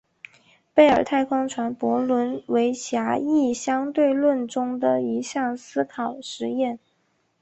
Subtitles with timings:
[0.73, 6.79] 贝尔太空船悖论为狭义相对论中的一项思考实验。